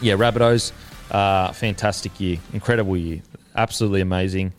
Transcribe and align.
yeah, 0.00 0.14
Rabbitohs, 0.14 0.72
uh, 1.10 1.52
fantastic 1.52 2.18
year, 2.20 2.38
incredible 2.52 2.96
year, 2.96 3.22
absolutely 3.56 4.00
amazing, 4.00 4.52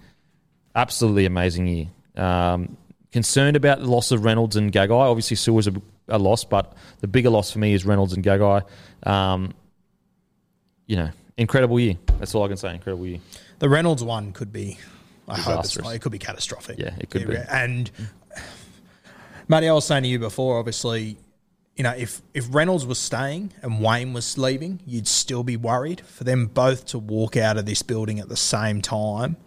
absolutely 0.76 1.26
amazing 1.26 1.68
year. 1.68 1.88
Um, 2.16 2.78
concerned 3.12 3.56
about 3.56 3.80
the 3.80 3.88
loss 3.90 4.12
of 4.12 4.24
Reynolds 4.24 4.56
and 4.56 4.72
Gagai. 4.72 4.92
Obviously, 4.92 5.36
Sue 5.36 5.54
was 5.54 5.68
a, 5.68 5.74
a 6.08 6.20
loss, 6.20 6.44
but 6.44 6.74
the 7.00 7.08
bigger 7.08 7.30
loss 7.30 7.52
for 7.52 7.60
me 7.60 7.74
is 7.74 7.86
Reynolds 7.86 8.14
and 8.14 8.24
Gagai. 8.24 8.64
Um, 9.04 9.54
you 10.86 10.96
know, 10.98 11.10
incredible 11.38 11.80
year. 11.80 11.96
That's 12.20 12.36
all 12.36 12.44
I 12.44 12.48
can 12.48 12.58
say. 12.58 12.74
Incredible 12.74 13.08
year. 13.08 13.20
The 13.60 13.70
Reynolds 13.70 14.04
one 14.04 14.32
could 14.32 14.52
be, 14.52 14.78
I 15.28 15.38
hope 15.40 15.64
it's 15.64 15.78
not, 15.80 15.96
it 15.96 16.00
could 16.00 16.12
be 16.12 16.20
catastrophic. 16.20 16.80
Yeah, 16.80 16.94
it 17.00 17.10
could 17.10 17.28
be. 17.28 17.38
And 17.50 17.90
Matty, 19.48 19.70
I 19.70 19.74
was 19.74 19.86
saying 19.86 20.04
to 20.04 20.10
you 20.10 20.20
before, 20.20 20.60
obviously, 20.60 21.18
you 21.80 21.84
know, 21.84 21.96
if 21.98 22.22
if 22.34 22.54
Reynolds 22.54 22.86
was 22.86 23.00
staying 23.00 23.54
and 23.62 23.82
Wayne 23.82 24.12
was 24.12 24.38
leaving, 24.38 24.82
you'd 24.86 25.08
still 25.08 25.44
be 25.44 25.56
worried. 25.56 26.02
For 26.02 26.26
them 26.26 26.48
both 26.48 26.86
to 26.88 27.00
walk 27.00 27.38
out 27.38 27.56
of 27.56 27.66
this 27.66 27.82
building 27.84 28.20
at 28.20 28.28
the 28.28 28.36
same 28.36 28.82
time, 28.82 29.38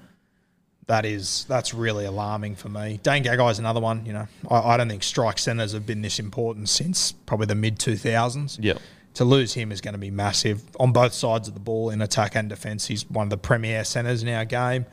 that 0.87 1.05
is 1.05 1.45
that's 1.47 1.75
really 1.75 2.07
alarming 2.07 2.57
for 2.57 2.71
me. 2.71 2.99
Dane 3.03 3.23
Gagai 3.23 3.51
is 3.51 3.59
another 3.59 3.81
one. 3.81 4.07
You 4.07 4.15
know, 4.15 4.29
I, 4.51 4.61
I 4.61 4.77
don't 4.79 4.89
think 4.89 5.03
strike 5.03 5.39
centres 5.39 5.73
have 5.73 5.85
been 5.85 6.01
this 6.01 6.19
important 6.19 6.71
since 6.71 7.13
probably 7.13 7.49
the 7.49 7.55
mid 7.55 7.79
two 7.79 7.99
thousands. 7.99 8.59
Yep. 8.63 8.79
To 9.17 9.27
lose 9.27 9.53
him 9.53 9.71
is 9.71 9.83
going 9.83 9.93
to 9.93 9.99
be 9.99 10.11
massive 10.11 10.63
on 10.81 10.91
both 10.93 11.13
sides 11.13 11.49
of 11.49 11.53
the 11.53 11.61
ball 11.61 11.91
in 11.91 12.01
attack 12.01 12.35
and 12.35 12.49
defence. 12.49 12.87
He's 12.87 13.09
one 13.11 13.27
of 13.27 13.31
the 13.31 13.37
premier 13.37 13.85
centres 13.85 14.23
in 14.23 14.31
our 14.31 14.47
game. 14.47 14.87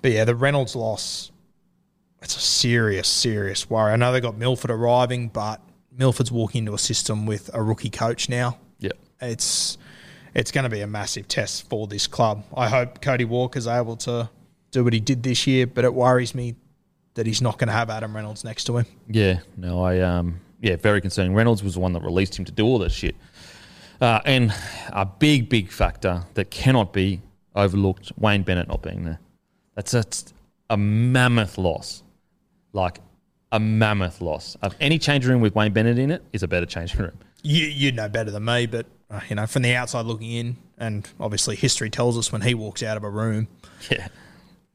But 0.00 0.12
yeah, 0.12 0.24
the 0.24 0.36
Reynolds 0.36 0.76
loss, 0.76 1.32
it's 2.22 2.36
a 2.36 2.40
serious, 2.40 3.08
serious 3.08 3.68
worry. 3.68 3.92
I 3.92 3.96
know 3.96 4.12
they 4.12 4.20
got 4.20 4.38
Milford 4.38 4.70
arriving, 4.70 5.26
but 5.26 5.60
Milford's 5.98 6.32
walking 6.32 6.60
into 6.60 6.74
a 6.74 6.78
system 6.78 7.26
with 7.26 7.50
a 7.52 7.62
rookie 7.62 7.90
coach 7.90 8.28
now. 8.28 8.58
Yep. 8.78 8.96
It's 9.20 9.76
it's 10.34 10.52
going 10.52 10.64
to 10.64 10.70
be 10.70 10.80
a 10.80 10.86
massive 10.86 11.26
test 11.26 11.68
for 11.68 11.86
this 11.86 12.06
club. 12.06 12.44
I 12.56 12.68
hope 12.68 13.02
Cody 13.02 13.24
Walker's 13.24 13.66
able 13.66 13.96
to 13.98 14.30
do 14.70 14.84
what 14.84 14.92
he 14.92 15.00
did 15.00 15.22
this 15.22 15.46
year, 15.46 15.66
but 15.66 15.84
it 15.84 15.92
worries 15.92 16.34
me 16.34 16.54
that 17.14 17.26
he's 17.26 17.42
not 17.42 17.58
going 17.58 17.66
to 17.66 17.74
have 17.74 17.90
Adam 17.90 18.14
Reynolds 18.14 18.44
next 18.44 18.64
to 18.64 18.76
him. 18.76 18.86
Yeah, 19.08 19.40
no, 19.56 19.82
I 19.82 20.00
um, 20.00 20.40
yeah, 20.60 20.76
very 20.76 21.00
concerning. 21.00 21.34
Reynolds 21.34 21.64
was 21.64 21.74
the 21.74 21.80
one 21.80 21.92
that 21.94 22.02
released 22.02 22.38
him 22.38 22.44
to 22.44 22.52
do 22.52 22.64
all 22.64 22.78
this 22.78 22.92
shit, 22.92 23.16
uh, 24.00 24.20
and 24.24 24.54
a 24.90 25.04
big, 25.04 25.48
big 25.48 25.70
factor 25.70 26.24
that 26.34 26.52
cannot 26.52 26.92
be 26.92 27.20
overlooked: 27.56 28.12
Wayne 28.16 28.42
Bennett 28.42 28.68
not 28.68 28.82
being 28.82 29.04
there. 29.04 29.18
That's 29.74 29.94
a, 29.94 30.04
a 30.70 30.76
mammoth 30.76 31.58
loss, 31.58 32.04
like 32.72 33.00
a 33.52 33.58
mammoth 33.60 34.20
loss. 34.20 34.56
Of 34.62 34.74
any 34.80 34.98
change 34.98 35.26
room 35.26 35.40
with 35.40 35.54
Wayne 35.54 35.72
Bennett 35.72 35.98
in 35.98 36.10
it 36.10 36.22
is 36.32 36.42
a 36.42 36.48
better 36.48 36.66
change 36.66 36.94
room. 36.96 37.12
You 37.42 37.64
you 37.66 37.92
know 37.92 38.08
better 38.08 38.30
than 38.30 38.44
me, 38.44 38.66
but 38.66 38.86
uh, 39.10 39.20
you 39.28 39.36
know 39.36 39.46
from 39.46 39.62
the 39.62 39.74
outside 39.74 40.06
looking 40.06 40.30
in, 40.32 40.56
and 40.76 41.08
obviously 41.20 41.56
history 41.56 41.88
tells 41.90 42.18
us 42.18 42.32
when 42.32 42.42
he 42.42 42.54
walks 42.54 42.82
out 42.82 42.96
of 42.96 43.04
a 43.04 43.10
room, 43.10 43.48
Yeah. 43.90 44.08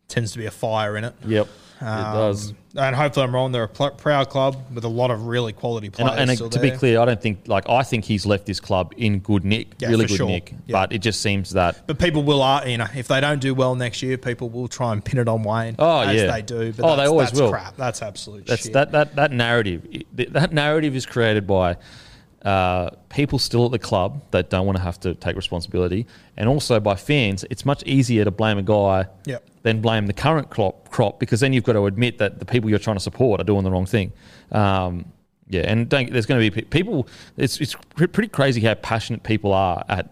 tends 0.07 0.31
to 0.33 0.37
be 0.39 0.45
a 0.45 0.51
fire 0.51 0.95
in 0.97 1.03
it. 1.03 1.13
Yep. 1.25 1.47
It 1.83 2.13
does. 2.13 2.49
Um, 2.51 2.57
And 2.75 2.95
hopefully 2.95 3.25
I'm 3.25 3.35
wrong. 3.35 3.51
They're 3.51 3.63
a 3.63 3.67
pl- 3.67 3.91
proud 3.91 4.29
club 4.29 4.57
with 4.73 4.83
a 4.83 4.87
lot 4.87 5.11
of 5.11 5.27
really 5.27 5.53
quality 5.53 5.89
players. 5.91 6.11
and 6.17 6.31
still 6.31 6.49
to 6.49 6.59
be 6.59 6.71
clear, 6.71 6.99
I 6.99 7.05
don't 7.05 7.21
think 7.21 7.47
like 7.47 7.69
I 7.69 7.83
think 7.83 8.03
he's 8.05 8.25
left 8.25 8.45
this 8.47 8.59
club 8.59 8.93
in 8.97 9.19
good 9.19 9.45
nick, 9.45 9.67
Yeah, 9.79 9.89
really 9.89 10.05
good 10.07 10.17
sure. 10.17 10.27
nick. 10.27 10.53
Yeah. 10.65 10.71
But 10.73 10.91
it 10.91 10.99
just 10.99 11.21
seems 11.21 11.51
that 11.51 11.85
But 11.85 11.99
people 11.99 12.23
will, 12.23 12.41
uh, 12.41 12.65
you 12.65 12.77
know, 12.79 12.87
if 12.95 13.07
they 13.07 13.21
don't 13.21 13.39
do 13.39 13.53
well 13.53 13.75
next 13.75 14.01
year, 14.01 14.17
people 14.17 14.49
will 14.49 14.67
try 14.67 14.91
and 14.91 15.05
pin 15.05 15.19
it 15.19 15.27
on 15.27 15.43
Wayne. 15.43 15.75
Oh, 15.77 15.99
as 15.99 16.15
yeah. 16.15 16.31
they 16.31 16.41
do. 16.41 16.73
But 16.73 16.83
Oh, 16.85 16.89
they 16.91 16.95
that's, 17.03 17.09
always 17.09 17.27
that's 17.29 17.41
will. 17.41 17.51
Crap. 17.51 17.75
That's 17.77 18.01
absolute 18.01 18.47
That's 18.47 18.63
shit. 18.63 18.73
that 18.73 18.91
that 18.93 19.15
that 19.17 19.31
narrative. 19.31 19.85
That 20.15 20.51
narrative 20.51 20.95
is 20.95 21.05
created 21.05 21.45
by 21.45 21.77
uh, 22.43 22.89
people 23.09 23.39
still 23.39 23.65
at 23.65 23.71
the 23.71 23.79
club 23.79 24.21
that 24.31 24.49
don't 24.49 24.65
want 24.65 24.77
to 24.77 24.83
have 24.83 24.99
to 25.01 25.15
take 25.15 25.35
responsibility, 25.35 26.05
and 26.37 26.49
also 26.49 26.79
by 26.79 26.95
fans. 26.95 27.45
It's 27.49 27.65
much 27.65 27.83
easier 27.83 28.25
to 28.25 28.31
blame 28.31 28.57
a 28.57 28.63
guy 28.63 29.05
Yep. 29.25 29.43
than 29.63 29.81
blame 29.81 30.07
the 30.07 30.13
current 30.13 30.49
crop, 30.49 30.89
crop 30.89 31.19
because 31.19 31.39
then 31.39 31.53
you've 31.53 31.63
got 31.63 31.73
to 31.73 31.85
admit 31.85 32.17
that 32.17 32.39
the 32.39 32.45
people 32.45 32.69
you're 32.69 32.79
trying 32.79 32.97
to 32.97 33.03
support 33.03 33.39
are 33.39 33.45
doing 33.45 33.63
the 33.63 33.71
wrong 33.71 33.85
thing. 33.85 34.11
Um, 34.51 35.05
yeah, 35.49 35.61
and 35.61 35.87
don't, 35.89 36.11
there's 36.11 36.25
going 36.25 36.41
to 36.41 36.51
be 36.51 36.61
people. 36.63 37.07
It's 37.37 37.59
it's 37.61 37.75
pretty 37.95 38.27
crazy 38.29 38.61
how 38.61 38.73
passionate 38.75 39.23
people 39.23 39.53
are 39.53 39.83
at 39.89 40.09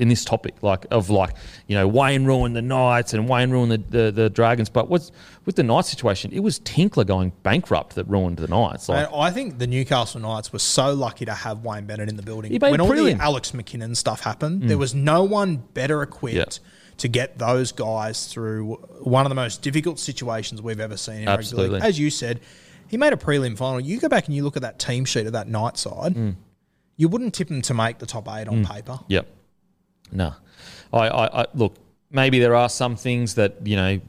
in 0.00 0.08
this 0.08 0.24
topic, 0.24 0.54
like 0.62 0.86
of 0.90 1.10
like 1.10 1.36
you 1.68 1.76
know 1.76 1.86
Wayne 1.86 2.24
ruined 2.24 2.56
the 2.56 2.62
Knights 2.62 3.14
and 3.14 3.28
Wayne 3.28 3.50
ruined 3.50 3.70
the, 3.70 3.78
the, 3.78 4.10
the 4.10 4.30
Dragons, 4.30 4.68
but 4.68 4.88
what's 4.88 5.12
with 5.44 5.56
the 5.56 5.62
Knights 5.62 5.88
situation? 5.90 6.32
It 6.32 6.40
was 6.40 6.58
Tinkler 6.60 7.04
going 7.04 7.32
bankrupt 7.42 7.94
that 7.94 8.04
ruined 8.04 8.38
the 8.38 8.48
Knights. 8.48 8.88
Like, 8.88 9.08
I 9.14 9.30
think 9.30 9.58
the 9.58 9.66
Newcastle 9.66 10.20
Knights 10.20 10.52
were 10.52 10.58
so 10.58 10.92
lucky 10.94 11.24
to 11.26 11.34
have 11.34 11.64
Wayne 11.64 11.84
Bennett 11.86 12.08
in 12.08 12.16
the 12.16 12.22
building. 12.22 12.58
When 12.58 12.80
all 12.80 12.88
brilliant. 12.88 13.18
the 13.20 13.24
Alex 13.24 13.52
McKinnon 13.52 13.96
stuff 13.96 14.20
happened, 14.22 14.64
there 14.68 14.78
was 14.78 14.94
no 14.94 15.22
one 15.22 15.56
better 15.74 16.02
equipped 16.02 16.36
Yeah. 16.60 16.94
to 16.98 17.08
get 17.08 17.38
those 17.38 17.72
guys 17.72 18.26
through 18.26 18.74
one 19.02 19.24
of 19.26 19.30
the 19.30 19.34
most 19.36 19.62
difficult 19.62 19.98
situations 19.98 20.60
we've 20.62 20.80
ever 20.80 20.96
seen 20.96 21.20
in 21.22 21.26
rugby 21.26 21.38
Absolutely. 21.40 21.74
league. 21.80 21.84
As 21.88 21.98
you 21.98 22.10
said, 22.10 22.40
he 22.88 22.96
made 22.96 23.12
a 23.12 23.16
prelim 23.16 23.56
final. 23.56 23.80
You 23.80 24.00
go 24.00 24.08
back 24.08 24.26
and 24.26 24.34
you 24.34 24.42
look 24.44 24.56
at 24.56 24.62
that 24.62 24.78
team 24.78 25.04
sheet 25.04 25.26
of 25.26 25.32
that 25.34 25.46
night 25.48 25.76
side, 25.76 26.14
Mm. 26.14 26.36
you 26.96 27.08
wouldn't 27.08 27.34
tip 27.34 27.50
him 27.50 27.62
to 27.62 27.74
make 27.74 27.98
the 27.98 28.06
top 28.06 28.28
eight 28.28 28.48
on 28.48 28.64
paper. 28.64 28.98
Yep. 29.08 29.26
No. 30.12 30.34
I, 30.92 31.08
I, 31.08 31.42
I 31.42 31.46
look. 31.54 31.76
Maybe 32.10 32.40
there 32.40 32.54
are 32.54 32.68
some 32.68 32.96
things 32.96 33.34
that 33.34 33.66
you 33.66 33.76
know. 33.76 34.00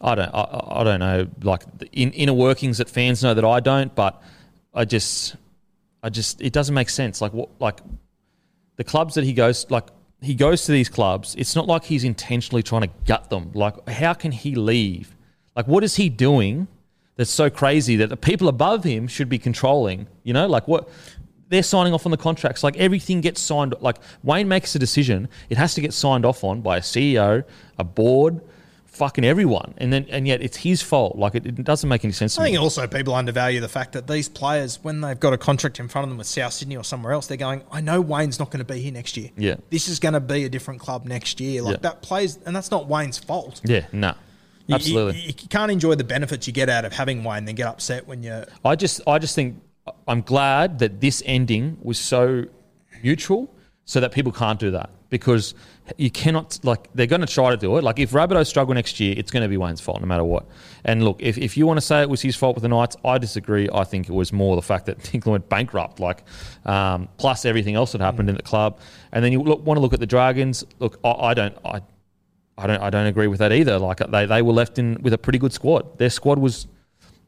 I 0.00 0.14
don't. 0.14 0.30
I, 0.32 0.80
I 0.80 0.84
don't 0.84 1.00
know. 1.00 1.26
Like 1.42 1.62
in, 1.92 2.12
inner 2.12 2.32
workings 2.32 2.78
that 2.78 2.88
fans 2.88 3.22
know 3.22 3.34
that 3.34 3.44
I 3.44 3.60
don't. 3.60 3.94
But 3.94 4.22
I 4.72 4.84
just, 4.84 5.36
I 6.02 6.08
just, 6.08 6.40
it 6.40 6.52
doesn't 6.52 6.74
make 6.74 6.88
sense. 6.88 7.20
Like 7.20 7.32
what? 7.32 7.48
Like 7.60 7.80
the 8.76 8.84
clubs 8.84 9.14
that 9.14 9.24
he 9.24 9.32
goes. 9.32 9.70
Like 9.70 9.88
he 10.22 10.34
goes 10.34 10.64
to 10.64 10.72
these 10.72 10.88
clubs. 10.88 11.34
It's 11.36 11.56
not 11.56 11.66
like 11.66 11.84
he's 11.84 12.04
intentionally 12.04 12.62
trying 12.62 12.82
to 12.82 12.90
gut 13.06 13.30
them. 13.30 13.50
Like 13.54 13.88
how 13.88 14.14
can 14.14 14.32
he 14.32 14.54
leave? 14.54 15.16
Like 15.56 15.66
what 15.66 15.84
is 15.84 15.96
he 15.96 16.08
doing? 16.08 16.68
That's 17.16 17.30
so 17.30 17.50
crazy 17.50 17.96
that 17.96 18.08
the 18.08 18.16
people 18.16 18.48
above 18.48 18.84
him 18.84 19.06
should 19.06 19.28
be 19.28 19.38
controlling. 19.38 20.06
You 20.22 20.32
know, 20.32 20.46
like 20.46 20.66
what 20.66 20.88
they're 21.50 21.62
signing 21.62 21.92
off 21.92 22.06
on 22.06 22.10
the 22.10 22.16
contracts. 22.16 22.64
Like 22.64 22.76
everything 22.78 23.20
gets 23.20 23.40
signed. 23.40 23.74
Like 23.80 23.96
Wayne 24.22 24.48
makes 24.48 24.74
a 24.74 24.78
decision, 24.78 25.28
it 25.50 25.58
has 25.58 25.74
to 25.74 25.80
get 25.82 25.92
signed 25.92 26.24
off 26.24 26.42
on 26.44 26.62
by 26.62 26.78
a 26.78 26.80
CEO, 26.80 27.44
a 27.78 27.84
board, 27.84 28.40
fucking 28.86 29.24
everyone. 29.24 29.74
And 29.78 29.92
then 29.92 30.06
and 30.10 30.26
yet 30.26 30.42
it's 30.42 30.56
his 30.58 30.80
fault. 30.82 31.16
Like 31.16 31.34
it, 31.34 31.46
it 31.46 31.64
doesn't 31.64 31.88
make 31.88 32.04
any 32.04 32.12
sense 32.12 32.34
to 32.36 32.40
I 32.40 32.44
me. 32.44 32.50
think 32.52 32.62
also 32.62 32.86
people 32.86 33.14
undervalue 33.14 33.60
the 33.60 33.68
fact 33.68 33.92
that 33.92 34.06
these 34.06 34.28
players, 34.28 34.78
when 34.82 35.00
they've 35.00 35.18
got 35.18 35.32
a 35.32 35.38
contract 35.38 35.80
in 35.80 35.88
front 35.88 36.04
of 36.04 36.10
them 36.10 36.18
with 36.18 36.26
South 36.26 36.52
Sydney 36.52 36.76
or 36.76 36.84
somewhere 36.84 37.12
else, 37.12 37.26
they're 37.26 37.36
going, 37.36 37.62
I 37.72 37.80
know 37.80 38.00
Wayne's 38.00 38.38
not 38.38 38.50
going 38.50 38.64
to 38.64 38.72
be 38.72 38.80
here 38.80 38.92
next 38.92 39.16
year. 39.16 39.30
Yeah. 39.36 39.56
This 39.70 39.88
is 39.88 39.98
going 39.98 40.14
to 40.14 40.20
be 40.20 40.44
a 40.44 40.48
different 40.48 40.80
club 40.80 41.04
next 41.04 41.40
year. 41.40 41.62
Like 41.62 41.76
Yeah. 41.76 41.90
that 41.90 42.02
plays, 42.02 42.38
and 42.46 42.54
that's 42.54 42.70
not 42.70 42.88
Wayne's 42.88 43.18
fault. 43.18 43.60
yeah, 43.64 43.86
no, 43.92 44.14
You- 44.66 44.74
absolutely. 44.76 45.20
You, 45.20 45.26
you 45.28 45.48
can't 45.48 45.72
enjoy 45.72 45.94
the 45.96 46.04
benefits 46.04 46.46
you 46.46 46.52
get 46.52 46.68
out 46.68 46.84
of 46.84 46.92
having 46.92 47.24
Wayne, 47.24 47.44
then 47.44 47.54
get 47.56 47.66
upset 47.66 48.06
when 48.06 48.22
you. 48.22 48.44
I 48.64 48.76
just 48.76 49.00
I 49.06 49.18
just 49.18 49.34
think 49.34 49.60
I'm 50.08 50.22
glad 50.22 50.78
that 50.80 51.00
this 51.00 51.22
ending 51.26 51.78
was 51.82 51.98
so 51.98 52.44
mutual, 53.02 53.54
so 53.84 54.00
that 54.00 54.12
people 54.12 54.32
can't 54.32 54.58
do 54.58 54.70
that. 54.72 54.90
because 55.10 55.54
you 55.98 56.10
cannot 56.10 56.58
like 56.62 56.88
they're 56.94 57.06
going 57.06 57.20
to 57.20 57.26
try 57.26 57.50
to 57.50 57.56
do 57.56 57.76
it. 57.76 57.84
Like 57.84 57.98
if 57.98 58.12
Rabbitohs 58.12 58.46
struggle 58.46 58.74
next 58.74 58.98
year, 59.00 59.14
it's 59.16 59.30
going 59.30 59.42
to 59.42 59.48
be 59.48 59.56
Wayne's 59.56 59.80
fault 59.80 60.00
no 60.00 60.06
matter 60.06 60.24
what. 60.24 60.46
And 60.84 61.04
look, 61.04 61.20
if, 61.20 61.36
if 61.36 61.56
you 61.56 61.66
want 61.66 61.78
to 61.78 61.80
say 61.80 62.00
it 62.00 62.08
was 62.08 62.22
his 62.22 62.36
fault 62.36 62.54
with 62.54 62.62
the 62.62 62.68
Knights, 62.68 62.96
I 63.04 63.18
disagree. 63.18 63.68
I 63.72 63.84
think 63.84 64.08
it 64.08 64.12
was 64.12 64.32
more 64.32 64.56
the 64.56 64.62
fact 64.62 64.86
that 64.86 65.02
Tinkler 65.02 65.32
went 65.32 65.48
bankrupt, 65.48 66.00
like 66.00 66.22
um, 66.64 67.08
plus 67.18 67.44
everything 67.44 67.74
else 67.74 67.92
that 67.92 68.00
happened 68.00 68.30
in 68.30 68.36
the 68.36 68.42
club. 68.42 68.78
And 69.12 69.24
then 69.24 69.32
you 69.32 69.42
look, 69.42 69.66
want 69.66 69.76
to 69.76 69.82
look 69.82 69.92
at 69.92 70.00
the 70.00 70.06
Dragons. 70.06 70.64
Look, 70.78 70.98
I, 71.04 71.10
I 71.10 71.34
don't, 71.34 71.58
I, 71.64 71.80
I 72.56 72.66
don't, 72.66 72.80
I 72.80 72.90
don't 72.90 73.06
agree 73.06 73.26
with 73.26 73.40
that 73.40 73.52
either. 73.52 73.78
Like 73.78 73.98
they, 73.98 74.26
they 74.26 74.42
were 74.42 74.52
left 74.52 74.78
in 74.78 75.02
with 75.02 75.12
a 75.12 75.18
pretty 75.18 75.38
good 75.38 75.52
squad. 75.52 75.98
Their 75.98 76.10
squad 76.10 76.38
was. 76.38 76.66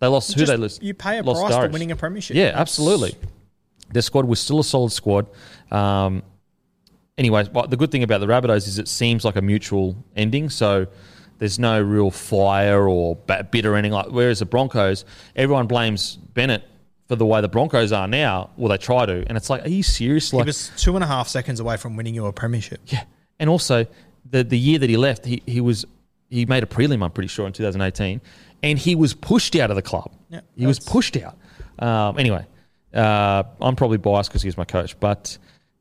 They 0.02 0.08
lost 0.08 0.34
who 0.34 0.44
they 0.44 0.56
lost. 0.56 0.82
You 0.82 0.94
pay 0.94 1.19
a 1.19 1.22
lost 1.22 1.46
price 1.46 1.54
for 1.54 1.70
winning 1.70 1.93
a 1.93 1.96
premiership. 1.96 2.37
Yeah, 2.37 2.46
That's- 2.46 2.60
absolutely. 2.60 3.14
Their 3.93 4.02
squad 4.02 4.25
was 4.25 4.40
still 4.40 4.58
a 4.58 4.64
solid 4.64 4.90
squad. 4.90 5.28
Um, 5.70 6.25
anyways, 7.16 7.49
but 7.49 7.70
the 7.70 7.76
good 7.76 7.93
thing 7.93 8.02
about 8.02 8.19
the 8.19 8.26
Rabbitohs 8.26 8.66
is 8.66 8.81
it 8.81 8.88
seems 8.88 9.25
like 9.25 9.37
a 9.37 9.43
mutual 9.43 9.94
ending. 10.16 10.50
So 10.50 10.88
there's 11.38 11.60
no 11.60 11.81
real 11.81 12.10
fire 12.10 12.88
or 12.88 13.14
bitter 13.14 13.76
ending. 13.76 13.93
Like 13.93 14.06
whereas 14.08 14.40
the 14.40 14.44
Broncos, 14.44 15.04
everyone 15.37 15.69
blames 15.69 16.16
Bennett 16.16 16.64
for 17.06 17.14
the 17.14 17.25
way 17.25 17.40
the 17.40 17.49
Broncos 17.49 17.93
are 17.93 18.08
now. 18.08 18.50
Well, 18.56 18.70
they 18.70 18.78
try 18.78 19.06
to, 19.06 19.25
and 19.28 19.37
it's 19.37 19.49
like, 19.50 19.64
are 19.64 19.69
you 19.69 19.84
serious? 19.84 20.32
He 20.32 20.37
was 20.37 20.72
two 20.76 20.96
and 20.96 21.04
a 21.04 21.06
half 21.06 21.28
seconds 21.28 21.60
away 21.60 21.76
from 21.76 21.94
winning 21.94 22.16
you 22.16 22.26
a 22.26 22.32
premiership. 22.32 22.81
yeah, 22.87 23.04
and 23.38 23.49
also 23.49 23.87
the 24.28 24.43
the 24.43 24.58
year 24.58 24.81
that 24.81 24.90
he 24.90 24.96
left, 24.96 25.26
he 25.26 25.44
he 25.46 25.60
was 25.60 25.84
he 26.28 26.44
made 26.44 26.64
a 26.64 26.66
prelim. 26.66 27.04
I'm 27.04 27.12
pretty 27.12 27.28
sure 27.28 27.46
in 27.46 27.52
2018, 27.52 28.20
and 28.62 28.79
he 28.79 28.94
was 28.94 29.14
pushed 29.14 29.56
out 29.56 29.70
of 29.70 29.76
the 29.76 29.82
club. 29.82 30.11
Yeah, 30.29 30.41
he 30.56 30.67
was 30.67 30.79
pushed 30.79 31.17
out. 31.17 31.37
Um, 31.79 32.19
anyway, 32.19 32.47
uh, 32.94 33.43
I'm 33.61 33.76
probably 33.76 33.99
biased 33.99 34.31
because 34.31 34.43
he 34.43 34.49
was 34.49 34.56
my 34.56 34.64
coach, 34.64 34.99
but 35.00 35.37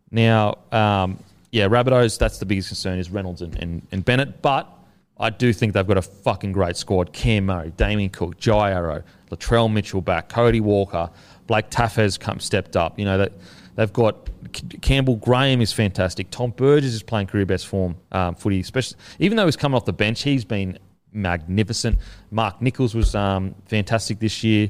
now, 0.10 0.58
um, 0.72 1.20
yeah, 1.52 1.68
Rabbitohs. 1.68 2.18
That's 2.18 2.40
the 2.40 2.46
biggest 2.46 2.70
concern 2.70 3.00
is 3.00 3.10
Reynolds 3.10 3.42
and, 3.42 3.56
and, 3.56 3.88
and 3.92 4.06
Bennett, 4.06 4.42
but. 4.42 4.78
I 5.20 5.30
do 5.30 5.54
think 5.54 5.74
they've 5.74 5.86
got 5.86 6.00
a 6.00 6.02
fucking 6.02 6.52
great 6.52 6.76
squad. 6.76 7.14
Cam 7.14 7.46
Murray, 7.46 7.72
Damien 7.78 8.10
Cook, 8.10 8.40
Jai 8.40 8.72
Arrow, 8.72 9.04
Latrell 9.30 9.72
Mitchell 9.72 10.02
back, 10.02 10.30
Cody 10.30 10.62
Walker, 10.62 11.12
Blake 11.46 11.70
Taaffe's 11.70 12.18
come 12.18 12.40
stepped 12.40 12.76
up. 12.76 12.98
You 12.98 13.06
know 13.06 13.20
that 13.20 13.34
they've 13.76 13.94
got 13.94 14.30
Campbell 14.82 15.18
Graham 15.18 15.62
is 15.62 15.72
fantastic. 15.72 16.30
Tom 16.32 16.52
Burgess 16.52 16.94
is 16.94 17.04
playing 17.04 17.28
career 17.28 17.46
best 17.46 17.68
form 17.68 17.96
um, 18.12 18.36
footy, 18.36 18.60
especially 18.60 18.98
even 19.20 19.38
though 19.38 19.46
he's 19.46 19.56
coming 19.56 19.76
off 19.76 19.86
the 19.86 19.94
bench, 19.94 20.24
he's 20.24 20.46
been 20.46 20.78
magnificent. 21.12 21.98
Mark 22.30 22.62
Nicholls 22.62 22.96
was 22.96 23.16
um, 23.16 23.56
fantastic 23.66 24.20
this 24.20 24.44
year. 24.44 24.70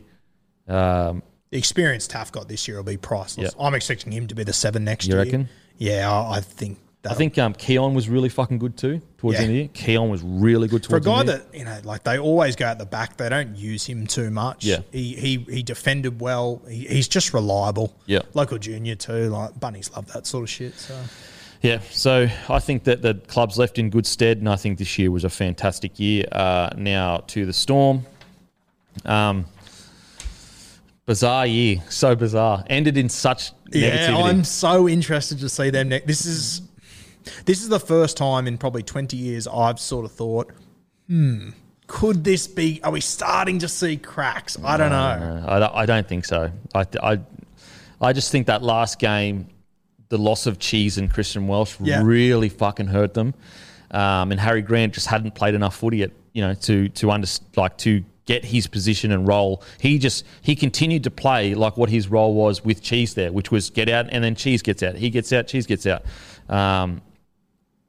Um, 0.68 1.24
The 1.52 1.58
experience 1.58 2.08
Taff 2.08 2.32
got 2.32 2.48
this 2.48 2.68
year 2.68 2.78
will 2.78 2.84
be 2.84 2.98
priceless. 2.98 3.54
Yeah. 3.58 3.66
I'm 3.66 3.74
expecting 3.74 4.12
him 4.12 4.28
to 4.28 4.36
be 4.36 4.44
the 4.44 4.54
seven 4.54 4.84
next 4.84 5.08
You 5.08 5.16
year. 5.16 5.24
reckon? 5.24 5.50
Yeah, 5.78 6.12
I, 6.12 6.38
I 6.38 6.40
think. 6.42 6.80
I 7.04 7.16
think 7.16 7.36
um, 7.40 7.56
Keaon 7.56 7.96
was 7.96 8.08
really 8.08 8.30
fucking 8.30 8.60
good 8.60 8.78
too 8.78 9.02
towards 9.18 9.40
the 9.40 9.44
end 9.46 9.50
of 9.52 9.74
the 9.74 9.82
year. 9.84 9.98
Keaon 10.00 10.12
was 10.12 10.22
really 10.22 10.68
good 10.68 10.86
for 10.86 10.98
a 10.98 11.02
towards 11.02 11.06
the 11.06 11.12
guy 11.12 11.20
end 11.22 11.30
of 11.30 11.52
the 11.52 11.58
year. 11.58 11.66
that 11.66 11.76
you 11.76 11.82
know, 11.84 11.90
like 11.90 12.04
they 12.04 12.20
always 12.20 12.56
go 12.56 12.66
at 12.66 12.78
the 12.78 12.86
back, 12.86 13.18
they 13.18 13.28
don't 13.28 13.56
use 13.56 13.84
him 13.88 14.06
too 14.06 14.30
much. 14.30 14.64
Yeah. 14.66 14.82
he 14.92 15.16
he, 15.16 15.38
he 15.50 15.64
defended 15.64 16.22
well. 16.22 16.62
He, 16.70 16.86
he's 16.86 17.08
just 17.08 17.34
reliable. 17.34 17.98
Yeah. 18.06 18.20
local 18.36 18.60
junior 18.60 18.94
too. 18.94 19.30
Like 19.30 19.60
bunnies 19.60 19.90
love 19.96 20.14
that 20.14 20.28
sort 20.28 20.44
of 20.44 20.50
shit. 20.52 20.76
So 20.76 20.96
Yeah, 21.62 21.80
so 21.92 22.28
I 22.50 22.60
think 22.60 22.86
that 22.86 23.02
the 23.04 23.13
club's 23.13 23.58
left 23.58 23.78
in 23.78 23.90
good 23.92 24.08
stead, 24.08 24.40
and 24.40 24.50
I 24.50 24.56
think 24.56 24.80
this 24.80 24.98
year 24.98 25.12
was 25.12 25.24
a 25.24 25.30
fantastic 25.30 26.00
year. 26.00 26.25
Uh, 26.31 26.72
now 26.75 27.18
to 27.28 27.46
the 27.46 27.54
Storm. 27.54 28.06
Um, 29.06 29.46
bizarre 31.06 31.46
year, 31.46 31.78
so 31.90 32.16
bizarre. 32.16 32.63
Ended 32.68 32.98
in 32.98 33.10
such 33.10 33.52
yeah. 33.72 34.16
I'm 34.18 34.44
so 34.44 34.90
interested 34.90 35.40
to 35.40 35.50
see 35.50 35.69
them 35.69 35.90
next. 35.90 36.08
This 36.08 36.25
is 36.25 36.62
this 37.46 37.62
is 37.62 37.69
the 37.69 37.80
first 37.80 38.18
time 38.18 38.48
in 38.48 38.58
probably 38.58 38.84
20 38.84 39.16
years 39.16 39.48
I've 39.48 39.80
sort 39.80 40.06
of 40.06 40.12
thought, 40.12 40.52
hmm, 41.08 41.50
could 41.88 42.24
this 42.24 42.48
be? 42.48 42.81
Are 42.84 42.92
we 42.92 43.02
starting 43.02 43.60
to 43.60 43.68
see 43.68 43.98
cracks? 43.98 44.58
I 44.63 44.78
don't 44.78 44.90
know. 44.90 45.19
No, 45.19 45.46
I, 45.48 45.60
don't- 45.60 45.75
I 45.75 45.86
don't 45.86 46.08
think 46.08 46.25
so. 46.25 46.52
I, 46.74 46.86
I, 47.04 47.19
I 48.02 48.13
just 48.13 48.31
think 48.31 48.48
that 48.48 48.63
last 48.63 48.98
game, 49.00 49.48
the 50.12 50.18
loss 50.19 50.46
of 50.46 50.60
Cheese 50.60 50.98
and 51.00 51.12
Christian 51.12 51.48
Welch 51.48 51.75
Yeah. 51.81 52.04
really 52.04 52.50
fucking 52.50 52.88
hurt 52.88 53.16
them. 53.16 53.34
Um, 53.90 54.31
and 54.31 54.40
Harry 54.40 54.62
Grant 54.62 54.94
just 54.94 55.08
hadn't 55.08 55.34
played 55.36 55.56
enough 55.56 55.75
footy 55.75 56.04
at 56.04 56.12
you 56.34 56.42
know 56.42 56.54
to 56.54 56.88
to 56.90 57.10
under, 57.12 57.28
like 57.56 57.78
to 57.80 58.04
get 58.25 58.46
his 58.46 58.68
position 58.68 59.12
and 59.12 59.28
role. 59.28 59.63
He 59.80 59.98
just 59.98 60.24
he 60.42 60.56
continued 60.56 61.04
to 61.06 61.12
play 61.12 61.56
like 61.56 61.75
what 61.75 61.90
his 61.90 62.08
role 62.08 62.34
was 62.36 62.63
with 62.63 62.81
Cheese 62.81 63.16
there, 63.16 63.31
which 63.31 63.50
was 63.52 63.69
get 63.72 63.90
out 63.90 64.06
and 64.12 64.24
then 64.24 64.36
Cheese 64.36 64.62
gets 64.62 64.84
out. 64.84 64.96
He 64.96 65.10
gets 65.10 65.34
out, 65.34 65.48
Cheese 65.48 65.66
gets 65.66 65.86
out. 65.88 66.04
Um, 66.48 67.02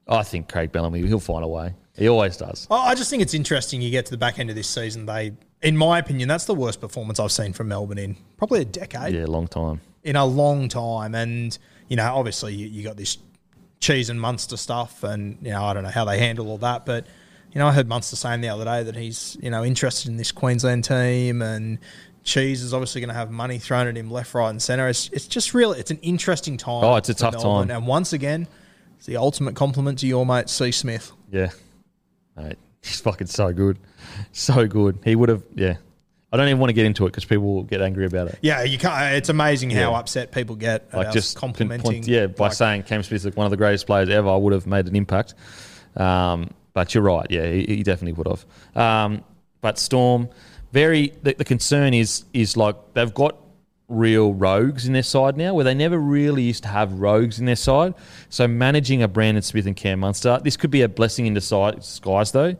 I 0.07 0.23
think 0.23 0.51
Craig 0.51 0.71
Bellamy 0.71 1.05
he'll 1.07 1.19
find 1.19 1.43
a 1.45 1.47
way. 1.47 1.73
He 1.95 2.07
always 2.09 2.35
does. 2.37 2.67
I 2.71 2.75
I 2.91 2.95
just 2.95 3.09
think 3.09 3.21
it's 3.21 3.33
interesting. 3.35 3.81
You 3.81 3.91
get 3.91 4.05
to 4.07 4.11
the 4.11 4.17
back 4.17 4.39
end 4.39 4.49
of 4.49 4.55
this 4.55 4.67
season, 4.67 5.05
they, 5.05 5.33
in 5.61 5.77
my 5.77 5.99
opinion, 5.99 6.27
that's 6.27 6.45
the 6.45 6.55
worst 6.55 6.81
performance 6.81 7.19
I've 7.19 7.31
seen 7.31 7.53
from 7.53 7.67
Melbourne 7.69 7.99
in 7.99 8.17
probably 8.37 8.61
a 8.61 8.65
decade. 8.65 9.13
Yeah, 9.13 9.25
long 9.27 9.47
time. 9.47 9.79
in 10.03 10.15
a 10.17 10.25
long 10.25 10.67
time. 10.67 11.15
And, 11.15 11.57
you 11.87 11.95
know, 11.95 12.13
obviously 12.13 12.53
you, 12.53 12.67
you 12.67 12.83
got 12.83 12.97
this 12.97 13.17
cheese 13.79 14.09
and 14.09 14.19
Munster 14.19 14.57
stuff 14.57 15.03
and, 15.03 15.37
you 15.41 15.51
know, 15.51 15.63
I 15.63 15.73
don't 15.73 15.83
know 15.83 15.89
how 15.89 16.05
they 16.05 16.17
handle 16.17 16.49
all 16.49 16.57
that. 16.59 16.85
But, 16.85 17.05
you 17.51 17.59
know, 17.59 17.67
I 17.67 17.71
heard 17.71 17.87
Munster 17.87 18.15
saying 18.15 18.41
the 18.41 18.49
other 18.49 18.65
day 18.65 18.83
that 18.83 18.95
he's, 18.95 19.37
you 19.41 19.49
know, 19.49 19.63
interested 19.63 20.09
in 20.09 20.17
this 20.17 20.31
Queensland 20.31 20.83
team 20.85 21.41
and 21.41 21.79
Cheese 22.23 22.63
is 22.63 22.73
obviously 22.73 23.01
going 23.01 23.09
to 23.09 23.15
have 23.15 23.31
money 23.31 23.59
thrown 23.59 23.87
at 23.87 23.97
him 23.97 24.09
left, 24.09 24.33
right 24.33 24.49
and 24.49 24.61
centre. 24.61 24.87
It's, 24.87 25.09
it's 25.09 25.27
just 25.27 25.53
really, 25.53 25.79
it's 25.79 25.91
an 25.91 25.99
interesting 26.01 26.55
time. 26.57 26.83
Oh, 26.83 26.95
it's 26.95 27.09
a 27.09 27.13
tough 27.13 27.33
Melbourne. 27.33 27.67
time. 27.67 27.77
And 27.77 27.85
once 27.85 28.13
again, 28.13 28.47
it's 28.97 29.05
the 29.05 29.17
ultimate 29.17 29.55
compliment 29.55 29.99
to 29.99 30.07
your 30.07 30.25
mate, 30.25 30.49
C. 30.49 30.71
Smith. 30.71 31.11
Yeah. 31.31 31.49
Mate, 32.37 32.57
he's 32.81 33.01
fucking 33.01 33.27
so 33.27 33.51
good. 33.51 33.77
So 34.31 34.65
good. 34.67 34.99
He 35.03 35.15
would 35.15 35.29
have, 35.29 35.43
yeah. 35.55 35.77
I 36.33 36.37
don't 36.37 36.47
even 36.47 36.59
want 36.59 36.69
to 36.69 36.73
get 36.73 36.87
into 36.87 37.05
it 37.05 37.09
because 37.09 37.25
people 37.25 37.45
will 37.53 37.63
get 37.63 37.79
angry 37.79 38.07
about 38.07 38.27
it. 38.27 38.39
Yeah, 38.41 38.63
you 38.63 38.79
can't. 38.79 39.13
It's 39.15 39.29
amazing 39.29 39.69
how 39.69 39.91
Yeah. 39.91 39.99
upset 39.99 40.31
people 40.31 40.55
get 40.55 40.85
Like 40.91 41.03
about 41.03 41.13
just 41.13 41.37
complimenting. 41.37 42.03
yeah, 42.05 42.25
by 42.25 42.45
like, 42.45 42.53
saying 42.53 42.83
Cam 42.83 43.03
Smith 43.03 43.23
is 43.23 43.35
one 43.35 43.45
of 43.45 43.51
the 43.51 43.57
greatest 43.57 43.85
players 43.85 44.09
ever, 44.09 44.27
I 44.29 44.35
would 44.35 44.51
have 44.51 44.65
made 44.65 44.87
an 44.87 44.95
impact. 44.95 45.35
Um, 45.95 46.49
but 46.73 46.95
you're 46.95 47.03
right. 47.03 47.27
Yeah, 47.29 47.45
he, 47.51 47.65
he 47.65 47.83
definitely 47.83 48.13
would 48.13 48.27
have. 48.27 48.45
Um, 48.75 49.23
but 49.61 49.77
Storm, 49.77 50.27
very. 50.71 51.13
The, 51.21 51.35
the 51.37 51.45
concern 51.45 51.93
is 51.93 52.25
is 52.33 52.57
like 52.57 52.75
they've 52.95 53.13
got 53.13 53.37
real 53.87 54.33
rogues 54.33 54.87
in 54.87 54.93
their 54.93 55.03
side 55.03 55.37
now, 55.37 55.53
where 55.53 55.63
they 55.63 55.75
never 55.75 55.99
really 55.99 56.41
used 56.41 56.63
to 56.63 56.69
have 56.69 56.93
rogues 56.93 57.39
in 57.39 57.45
their 57.45 57.55
side. 57.55 57.93
So 58.29 58.47
managing 58.47 59.03
a 59.03 59.07
Brandon 59.07 59.43
Smith 59.43 59.67
and 59.67 59.75
Cam 59.75 59.99
Munster, 59.99 60.39
this 60.43 60.57
could 60.57 60.71
be 60.71 60.81
a 60.81 60.89
blessing 60.89 61.27
in 61.27 61.35
disguise 61.35 62.31
though, 62.31 62.55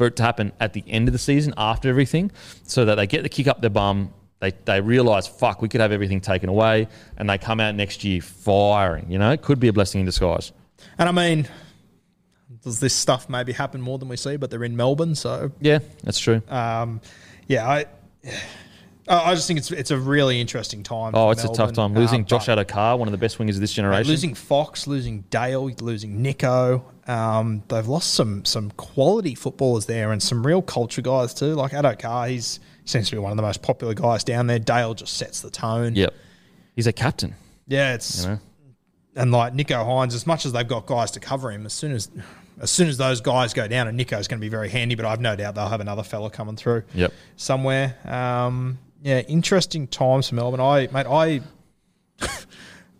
for 0.00 0.06
it 0.06 0.16
to 0.16 0.22
happen 0.22 0.50
at 0.60 0.72
the 0.72 0.82
end 0.88 1.08
of 1.08 1.12
the 1.12 1.18
season 1.18 1.52
after 1.58 1.90
everything, 1.90 2.30
so 2.62 2.86
that 2.86 2.94
they 2.94 3.06
get 3.06 3.22
the 3.22 3.28
kick 3.28 3.46
up 3.46 3.60
their 3.60 3.68
bum. 3.68 4.14
They, 4.38 4.52
they 4.64 4.80
realise, 4.80 5.26
fuck, 5.26 5.60
we 5.60 5.68
could 5.68 5.82
have 5.82 5.92
everything 5.92 6.22
taken 6.22 6.48
away, 6.48 6.88
and 7.18 7.28
they 7.28 7.36
come 7.36 7.60
out 7.60 7.74
next 7.74 8.02
year 8.02 8.22
firing. 8.22 9.10
You 9.10 9.18
know, 9.18 9.30
it 9.30 9.42
could 9.42 9.60
be 9.60 9.68
a 9.68 9.74
blessing 9.74 10.00
in 10.00 10.06
disguise. 10.06 10.52
And 10.96 11.06
I 11.06 11.12
mean, 11.12 11.46
does 12.62 12.80
this 12.80 12.94
stuff 12.94 13.28
maybe 13.28 13.52
happen 13.52 13.82
more 13.82 13.98
than 13.98 14.08
we 14.08 14.16
see? 14.16 14.38
But 14.38 14.48
they're 14.50 14.64
in 14.64 14.74
Melbourne, 14.74 15.14
so 15.14 15.52
Yeah, 15.60 15.80
that's 16.02 16.18
true. 16.18 16.40
um, 16.48 17.02
yeah, 17.46 17.68
I. 17.68 17.84
I 19.10 19.30
I 19.30 19.34
just 19.34 19.46
think 19.46 19.58
it's 19.58 19.70
it's 19.70 19.90
a 19.90 19.98
really 19.98 20.40
interesting 20.40 20.82
time. 20.82 21.12
oh, 21.14 21.30
it's 21.30 21.44
a 21.44 21.48
tough 21.48 21.72
time. 21.72 21.94
Losing 21.94 22.22
Uh, 22.22 22.24
Josh 22.24 22.46
Addo-Carr, 22.46 22.96
one 22.96 23.08
of 23.08 23.12
the 23.12 23.18
best 23.18 23.38
wingers 23.38 23.54
of 23.56 23.60
this 23.60 23.72
generation. 23.72 24.08
losing 24.08 24.34
Fox, 24.34 24.86
losing 24.86 25.22
Dale, 25.30 25.70
losing 25.80 26.22
Nicho. 26.22 26.82
Um, 27.08 27.62
they've 27.68 27.86
lost 27.88 28.14
some 28.14 28.44
some 28.44 28.70
quality 28.72 29.34
footballers 29.34 29.86
there 29.86 30.12
and 30.12 30.22
some 30.22 30.46
real 30.46 30.62
culture 30.62 31.02
guys 31.02 31.34
too. 31.34 31.54
Like 31.54 31.72
Adokar, 31.72 32.28
he's 32.30 32.60
he 32.84 32.88
seems 32.88 33.10
to 33.10 33.16
be 33.16 33.18
one 33.18 33.32
of 33.32 33.36
the 33.36 33.42
most 33.42 33.62
popular 33.62 33.94
guys 33.94 34.22
down 34.24 34.46
there. 34.46 34.58
Dale 34.60 34.94
just 34.94 35.16
sets 35.16 35.40
the 35.40 35.50
tone. 35.50 35.96
Yep. 35.96 36.14
He's 36.76 36.86
a 36.86 36.92
captain, 36.92 37.34
yeah, 37.66 37.94
it's 37.94 38.22
you 38.24 38.30
know. 38.30 38.38
and 39.16 39.32
like 39.32 39.52
Nicho 39.54 39.84
Hynes, 39.84 40.14
as 40.14 40.26
much 40.26 40.46
as 40.46 40.52
they've 40.52 40.66
got 40.68 40.86
guys 40.86 41.10
to 41.10 41.20
cover 41.20 41.50
him, 41.50 41.66
as 41.66 41.72
soon 41.74 41.92
as 41.92 42.08
as 42.60 42.70
soon 42.70 42.88
as 42.88 42.96
those 42.96 43.20
guys 43.20 43.52
go 43.54 43.66
down, 43.66 43.88
and 43.88 43.98
Nicho's 43.98 44.28
going 44.28 44.38
to 44.38 44.44
be 44.44 44.48
very 44.48 44.68
handy, 44.68 44.94
but 44.94 45.04
I've 45.04 45.20
no 45.20 45.34
doubt 45.34 45.56
they'll 45.56 45.68
have 45.68 45.80
another 45.80 46.02
fella 46.04 46.30
coming 46.30 46.56
through. 46.56 46.84
Yep. 46.94 47.12
somewhere. 47.36 47.96
Um, 48.04 48.78
yeah, 49.02 49.20
interesting 49.20 49.86
times 49.86 50.28
for 50.28 50.34
Melbourne. 50.34 50.60
I 50.60 50.88
mate, 50.92 51.06
I 51.06 51.40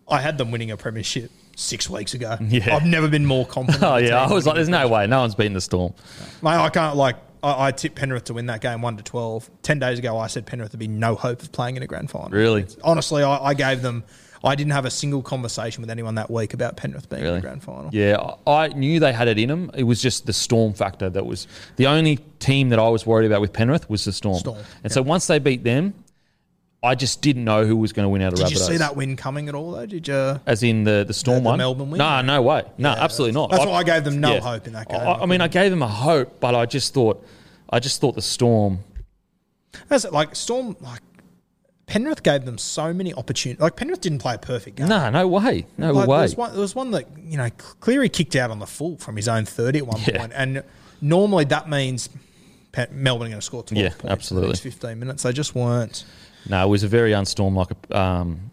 I 0.09 0.21
had 0.21 0.38
them 0.38 0.50
winning 0.50 0.71
a 0.71 0.76
premiership 0.76 1.30
six 1.57 1.88
weeks 1.90 2.14
ago. 2.14 2.37
Yeah. 2.49 2.75
I've 2.75 2.87
never 2.87 3.09
been 3.09 3.26
more 3.26 3.47
confident. 3.47 3.83
Oh 3.87 3.97
yeah, 3.97 4.23
I 4.23 4.33
was 4.33 4.47
like, 4.47 4.57
"There's 4.57 4.69
no 4.69 4.88
way, 4.88 5.07
no 5.07 5.21
one's 5.21 5.35
beating 5.35 5.52
the 5.54 5.61
Storm." 5.61 5.95
Mate, 6.42 6.57
I 6.57 6.69
can't 6.71 6.97
like. 6.97 7.16
I, 7.42 7.69
I 7.69 7.73
tipped 7.73 7.97
Penrith 7.97 8.25
to 8.25 8.35
win 8.35 8.47
that 8.47 8.61
game 8.61 8.83
one 8.83 8.97
to 8.97 9.02
twelve. 9.02 9.50
Ten 9.62 9.78
days 9.78 9.99
ago, 9.99 10.19
I 10.19 10.26
said 10.26 10.47
Penrith 10.47 10.73
would 10.73 10.78
be 10.80 10.88
no 10.88 11.14
hope 11.14 11.42
of 11.42 11.52
playing 11.52 11.76
in 11.76 11.83
a 11.83 11.87
grand 11.87 12.11
final. 12.11 12.30
Really? 12.30 12.66
Honestly, 12.83 13.23
I, 13.23 13.37
I 13.38 13.54
gave 13.54 13.83
them. 13.83 14.04
I 14.42 14.54
didn't 14.54 14.73
have 14.73 14.87
a 14.87 14.90
single 14.90 15.23
conversation 15.23 15.82
with 15.82 15.90
anyone 15.90 16.14
that 16.14 16.30
week 16.30 16.54
about 16.54 16.76
Penrith 16.76 17.09
being 17.11 17.25
in 17.25 17.35
the 17.35 17.40
grand 17.40 17.62
final. 17.62 17.90
Yeah, 17.92 18.16
I 18.47 18.52
I 18.64 18.68
knew 18.68 18.99
they 19.00 19.12
had 19.12 19.28
it 19.28 19.38
in 19.38 19.49
them. 19.49 19.70
It 19.75 19.85
was 19.85 20.00
just 20.00 20.26
the 20.26 20.32
Storm 20.32 20.73
factor 20.73 21.11
that 21.11 21.26
was 21.26 21.47
the 21.76 21.87
only 21.87 22.16
team 22.38 22.70
that 22.70 22.78
I 22.78 22.88
was 22.88 23.04
worried 23.06 23.26
about 23.26 23.40
with 23.42 23.52
Penrith 23.52 23.88
was 23.90 24.04
the 24.04 24.12
Storm. 24.12 24.38
Storm, 24.38 24.59
And 24.82 24.92
so 24.92 25.02
once 25.02 25.26
they 25.26 25.38
beat 25.38 25.62
them, 25.64 25.92
I 26.82 26.94
just 26.94 27.20
didn't 27.20 27.44
know 27.44 27.66
who 27.66 27.76
was 27.76 27.92
going 27.92 28.04
to 28.04 28.09
win 28.09 28.23
out 28.23 28.32
of 28.32 28.38
Did 28.38 28.50
you 28.52 28.56
see 28.56 28.78
that 28.78 28.97
win 28.97 29.14
coming 29.16 29.50
at 29.50 29.54
all 29.54 29.73
though? 29.73 29.85
Did 29.85 30.09
you? 30.09 30.40
As 30.47 30.62
in 30.62 30.85
the 30.85 31.04
the 31.06 31.12
Storm 31.12 31.37
The- 31.38 31.40
the 31.42 31.49
one, 31.50 31.59
Melbourne 31.59 31.90
win? 31.90 31.99
No, 31.99 32.23
no 32.23 32.40
way, 32.40 32.62
no, 32.78 32.90
Yeah, 32.92 33.04
absolutely 33.04 33.35
not. 33.35 33.50
that's 33.50 33.66
why 33.66 33.73
I 33.75 33.82
gave 33.82 34.04
them 34.04 34.20
no 34.20 34.40
hope 34.40 34.66
in 34.66 34.73
that 34.73 34.88
game. 34.88 35.00
I, 35.00 35.12
I 35.23 35.26
mean, 35.26 35.42
I 35.42 35.49
gave 35.49 35.70
them 35.70 35.82
a 35.82 35.88
hope, 35.88 36.40
but 36.40 36.54
I 36.54 36.64
just 36.64 36.94
thought, 36.94 37.23
I 37.68 37.78
just 37.80 38.00
thought 38.00 38.14
the 38.14 38.23
Storm. 38.23 38.78
That's 39.88 40.04
it. 40.04 40.12
Like 40.12 40.35
Storm, 40.35 40.76
like 40.80 41.00
Penrith 41.90 42.23
gave 42.23 42.44
them 42.44 42.56
so 42.56 42.92
many 42.92 43.12
opportunities. 43.12 43.61
Like 43.61 43.75
Penrith 43.75 44.00
didn't 44.00 44.20
play 44.20 44.35
a 44.35 44.38
perfect 44.38 44.76
game. 44.76 44.88
No, 44.88 45.11
no 45.11 45.26
way, 45.26 45.66
no 45.76 45.90
Like, 45.92 46.09
way. 46.09 46.16
There 46.18 46.23
was, 46.23 46.37
one, 46.37 46.52
there 46.52 46.61
was 46.61 46.75
one 46.76 46.90
that 46.92 47.06
you 47.18 47.37
know 47.37 47.50
Cleary 47.80 48.09
kicked 48.09 48.37
out 48.37 48.52
on 48.52 48.61
the 48.61 48.66
full 48.66 48.97
from 48.99 49.16
his 49.16 49.26
own 49.26 49.44
thirty 49.44 49.78
at 49.80 49.87
one 49.88 50.00
Yeah. 50.06 50.18
point, 50.18 50.32
and 50.37 50.62
normally 51.00 51.44
that 51.47 51.68
means 51.68 52.09
Melbourne 52.92 53.26
are 53.26 53.30
going 53.30 53.32
to 53.32 53.42
score 53.42 53.64
twelve 53.64 53.82
Yeah, 53.82 53.88
points 53.88 54.02
in 54.02 54.06
the 54.06 54.12
absolutely. 54.12 54.49
next 54.50 54.61
fifteen 54.61 54.99
minutes. 55.00 55.25
They 55.25 55.32
just 55.32 55.54
weren't. 55.56 56.04
No, 56.49 56.64
it 56.64 56.68
was 56.68 56.85
a 56.85 56.88
very 56.88 57.12
unstorm 57.12 57.56
like. 57.56 57.70
Um, 57.94 58.50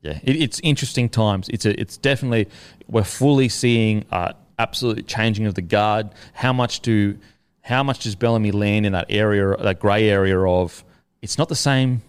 yeah, 0.00 0.18
it, 0.22 0.36
it's 0.36 0.58
interesting 0.62 1.08
times. 1.10 1.48
It's 1.50 1.66
a, 1.66 1.78
it's 1.78 1.98
definitely 1.98 2.48
we're 2.88 3.04
fully 3.04 3.50
seeing 3.50 4.06
uh, 4.10 4.32
absolute 4.58 5.06
changing 5.06 5.44
of 5.46 5.54
the 5.56 5.62
guard. 5.62 6.08
How 6.32 6.54
much 6.54 6.80
do 6.80 7.18
how 7.60 7.82
much 7.82 7.98
does 8.04 8.14
Bellamy 8.14 8.50
land 8.52 8.86
in 8.86 8.92
that 8.92 9.06
area, 9.10 9.54
that 9.58 9.78
grey 9.78 10.08
area 10.08 10.40
of 10.40 10.82
it's 11.20 11.36
not 11.36 11.50
the 11.50 11.54
same 11.56 12.00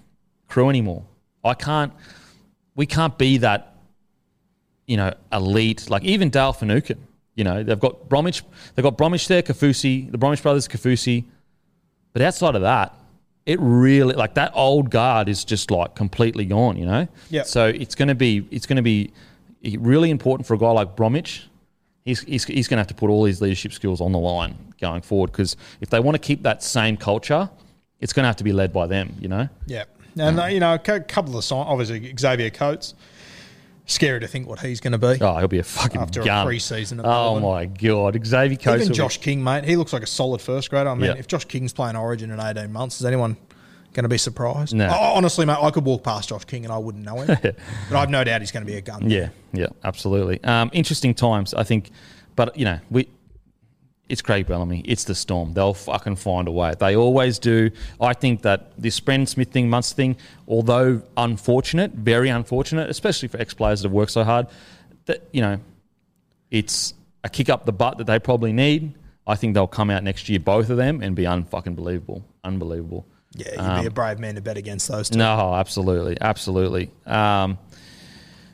crew 0.49 0.69
anymore. 0.69 1.03
I 1.43 1.53
can't. 1.53 1.93
We 2.75 2.85
can't 2.85 3.17
be 3.17 3.37
that. 3.39 3.75
You 4.87 4.97
know, 4.97 5.13
elite 5.31 5.89
like 5.89 6.03
even 6.03 6.29
Dale 6.29 6.51
Finucane. 6.51 7.05
You 7.35 7.43
know, 7.43 7.63
they've 7.63 7.79
got 7.79 8.09
Bromwich. 8.09 8.43
They've 8.75 8.83
got 8.83 8.97
Bromwich 8.97 9.27
there, 9.27 9.41
Kaufusi, 9.41 10.11
the 10.11 10.17
Bromwich 10.17 10.41
brothers, 10.41 10.67
Kaufusi. 10.67 11.25
But 12.11 12.23
outside 12.23 12.55
of 12.55 12.63
that, 12.63 12.95
it 13.45 13.59
really 13.61 14.15
like 14.15 14.33
that 14.33 14.51
old 14.55 14.89
guard 14.89 15.29
is 15.29 15.45
just 15.45 15.71
like 15.71 15.95
completely 15.95 16.45
gone, 16.45 16.75
you 16.75 16.85
know. 16.85 17.07
Yep. 17.29 17.45
So 17.45 17.67
it's 17.67 17.95
going 17.95 18.09
to 18.09 18.15
be 18.15 18.47
it's 18.51 18.65
going 18.65 18.77
to 18.77 18.81
be 18.81 19.13
really 19.63 20.09
important 20.09 20.47
for 20.47 20.53
a 20.53 20.57
guy 20.57 20.71
like 20.71 20.95
Bromwich. 20.95 21.47
He's, 22.05 22.21
he's, 22.21 22.45
he's 22.45 22.67
going 22.67 22.77
to 22.77 22.81
have 22.81 22.87
to 22.87 22.95
put 22.95 23.09
all 23.09 23.25
his 23.25 23.41
leadership 23.41 23.73
skills 23.73 24.01
on 24.01 24.11
the 24.11 24.19
line 24.19 24.55
going 24.79 25.01
forward 25.01 25.31
because 25.31 25.55
if 25.81 25.89
they 25.89 25.99
want 25.99 26.15
to 26.15 26.19
keep 26.19 26.43
that 26.43 26.63
same 26.63 26.97
culture, 26.97 27.49
it's 27.99 28.13
going 28.13 28.23
to 28.23 28.27
have 28.27 28.37
to 28.37 28.43
be 28.43 28.53
led 28.53 28.73
by 28.73 28.87
them, 28.87 29.15
you 29.19 29.27
know. 29.27 29.49
Yeah, 29.67 29.83
and 30.17 30.39
uh, 30.39 30.45
you 30.45 30.59
know 30.59 30.73
a 30.73 30.79
couple 30.79 31.37
of 31.37 31.43
signs. 31.43 31.67
Obviously, 31.67 32.13
Xavier 32.17 32.49
Coates. 32.49 32.93
Scary 33.85 34.19
to 34.19 34.27
think 34.27 34.47
what 34.47 34.59
he's 34.59 34.79
going 34.79 34.91
to 34.91 34.99
be. 34.99 35.17
Oh, 35.19 35.35
he'll 35.39 35.47
be 35.47 35.57
a 35.57 35.63
fucking 35.63 35.99
After 35.99 36.21
a 36.21 36.23
gun. 36.23 36.45
pre-season 36.45 36.99
at 36.99 37.07
Oh 37.07 37.39
my 37.39 37.65
god, 37.65 38.19
Xavier 38.23 38.55
Coates. 38.55 38.81
Even 38.83 38.89
be- 38.89 38.97
Josh 38.97 39.17
King, 39.17 39.43
mate, 39.43 39.63
he 39.63 39.75
looks 39.77 39.93
like 39.93 40.03
a 40.03 40.07
solid 40.07 40.41
first 40.41 40.69
grader. 40.69 40.91
I 40.91 40.93
mean, 40.93 41.05
Yeah. 41.05 41.13
if 41.17 41.25
Josh 41.25 41.45
King's 41.45 41.73
playing 41.73 41.95
Origin 41.95 42.29
in 42.29 42.39
eighteen 42.39 42.71
months, 42.71 42.99
is 42.99 43.05
anyone 43.07 43.35
going 43.93 44.03
to 44.03 44.09
be 44.09 44.19
surprised? 44.19 44.75
No. 44.75 44.87
Oh, 44.87 45.13
honestly, 45.15 45.43
mate, 45.47 45.57
I 45.59 45.71
could 45.71 45.85
walk 45.85 46.03
past 46.03 46.29
Josh 46.29 46.45
King 46.45 46.65
and 46.65 46.71
I 46.71 46.77
wouldn't 46.77 47.03
know 47.03 47.15
him. 47.21 47.35
but 47.41 47.55
I've 47.91 48.11
no 48.11 48.23
doubt 48.23 48.41
he's 48.41 48.51
going 48.51 48.63
to 48.63 48.71
be 48.71 48.77
a 48.77 48.81
gun. 48.81 49.09
Yeah, 49.09 49.29
yeah, 49.53 49.65
absolutely. 49.83 50.43
Um, 50.43 50.69
interesting 50.71 51.15
times, 51.15 51.55
I 51.55 51.63
think, 51.63 51.89
but 52.35 52.55
you 52.55 52.65
know, 52.65 52.79
we 52.91 53.09
it's 54.09 54.21
Craig 54.21 54.47
Bellamy, 54.47 54.81
it's 54.85 55.03
the 55.03 55.13
Storm. 55.15 55.53
They'll 55.53 55.73
fucking 55.75 56.15
find 56.17 56.47
a 56.47 56.51
way. 56.51 56.73
They 56.77 56.95
always 56.95 57.37
do. 57.39 57.69
I 58.01 58.13
think 58.13 58.41
that 58.41 58.71
this 58.77 58.99
Brandon 58.99 59.27
Smith 59.27 59.49
thing, 59.51 59.69
Munster 59.69 59.95
thing, 59.95 60.17
although 60.47 61.01
unfortunate, 61.15 61.91
very 61.91 62.29
unfortunate, 62.29 62.89
especially 62.89 63.27
for 63.27 63.39
ex 63.39 63.53
players 63.53 63.81
that 63.81 63.87
have 63.89 63.93
worked 63.93 64.11
so 64.11 64.23
hard, 64.23 64.47
that 65.05 65.27
you 65.31 65.41
know, 65.41 65.59
it's 66.51 66.93
a 67.23 67.29
kick 67.29 67.49
up 67.49 67.65
the 67.65 67.71
butt 67.71 67.97
that 67.99 68.07
they 68.07 68.19
probably 68.19 68.51
need. 68.51 68.93
I 69.27 69.35
think 69.35 69.53
they'll 69.53 69.67
come 69.67 69.91
out 69.91 70.03
next 70.03 70.27
year, 70.27 70.39
both 70.39 70.71
of 70.71 70.77
them, 70.77 71.03
and 71.03 71.15
be 71.15 71.23
unfucking 71.23 71.75
believable, 71.75 72.25
unbelievable. 72.43 73.05
Yeah, 73.35 73.51
you'd 73.51 73.59
Um, 73.59 73.81
be 73.81 73.87
a 73.87 73.91
brave 73.91 74.17
man 74.17 74.33
to 74.35 74.41
bet 74.41 74.57
against 74.57 74.87
those 74.87 75.09
two. 75.11 75.19
No, 75.19 75.53
absolutely, 75.53 76.17
absolutely. 76.19 76.89
Um, 77.05 77.59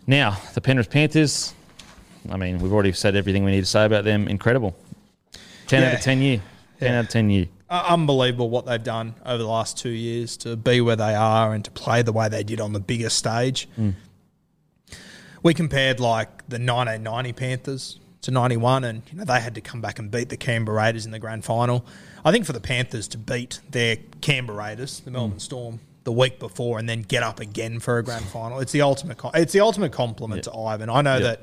now 0.05 0.37
the 0.53 0.59
Penrith 0.59 0.89
Panthers. 0.89 1.53
I 2.29 2.37
mean, 2.37 2.57
we've 2.59 2.73
already 2.73 2.91
said 2.91 3.15
everything 3.15 3.45
we 3.45 3.51
need 3.51 3.61
to 3.61 3.65
say 3.67 3.85
about 3.85 4.03
them. 4.03 4.27
Incredible. 4.27 4.75
Ten 5.67 5.83
out 5.83 5.93
of 5.95 6.01
ten 6.01 6.21
year. 6.21 6.41
Ten 6.79 6.91
Yeah. 6.91 6.99
out 6.99 7.05
of 7.05 7.09
ten 7.09 7.29
year. 7.29 7.47
Uh, 7.69 7.83
unbelievable 7.87 8.49
what 8.49 8.65
they've 8.67 8.83
done 8.83 9.15
over 9.25 9.39
the 9.41 9.49
last 9.49 9.77
two 9.77 9.89
years 9.89 10.37
to 10.37 10.55
be 10.55 10.81
where 10.81 10.95
they 10.95 11.15
are 11.15 11.53
and 11.53 11.65
to 11.65 11.71
play 11.71 12.01
the 12.03 12.13
way 12.13 12.29
they 12.29 12.43
did 12.43 12.61
on 12.61 12.73
the 12.73 12.79
biggest 12.79 13.17
stage. 13.17 13.67
We 15.43 15.53
compared 15.53 15.99
like 15.99 16.37
the 16.47 16.55
1990 16.57 17.33
Panthers 17.33 17.99
to 18.21 18.31
91, 18.31 18.83
and 18.83 19.03
you 19.11 19.17
know 19.17 19.25
they 19.25 19.39
had 19.39 19.53
to 19.55 19.61
come 19.61 19.79
back 19.81 19.99
and 19.99 20.09
beat 20.09 20.29
the 20.29 20.37
Canberra 20.37 20.77
Raiders 20.77 21.05
in 21.05 21.11
the 21.11 21.19
grand 21.19 21.45
final. 21.45 21.85
I 22.23 22.31
think 22.31 22.45
for 22.45 22.53
the 22.53 22.59
Panthers 22.59 23.07
to 23.09 23.17
beat 23.19 23.59
their 23.69 23.97
Canberra 24.21 24.57
Raiders, 24.57 25.01
the 25.01 25.11
Melbourne 25.11 25.39
Storm, 25.39 25.79
the 26.03 26.11
week 26.11 26.39
before, 26.39 26.79
and 26.79 26.89
then 26.89 27.01
get 27.03 27.21
up 27.21 27.39
again 27.39 27.79
for 27.79 27.99
a 27.99 28.03
grand 28.03 28.25
final, 28.25 28.59
it's 28.59 28.71
the 28.71 28.81
ultimate. 28.81 29.17
com- 29.17 29.31
It's 29.35 29.53
the 29.53 29.59
ultimate 29.59 29.91
compliment 29.91 30.43
to 30.45 30.53
Ivan. 30.55 30.89
I 30.89 31.01
know 31.01 31.13
Yeah. 31.17 31.19
that. 31.23 31.41